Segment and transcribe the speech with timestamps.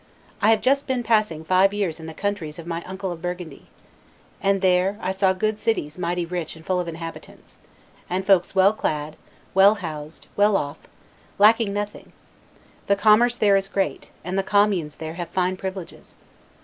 [0.41, 3.67] I have just been passing five years in the countries of my uncle of Burgundy;
[4.41, 7.59] and there I saw good cities mighty rich and full of inhabitants,
[8.09, 9.15] and folks well clad,
[9.53, 10.79] well housed, well off,
[11.37, 12.13] lacking nothing;
[12.87, 16.15] the commerce there is great, and the communes there have fine privileges.